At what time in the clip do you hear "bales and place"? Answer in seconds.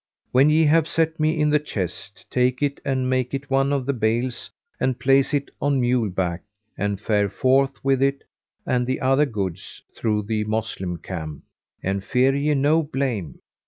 3.93-5.31